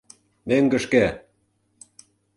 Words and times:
Мӧҥгышкӧ!» 0.47 1.05